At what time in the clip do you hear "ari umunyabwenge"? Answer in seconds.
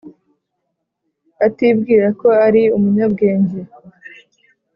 2.45-3.59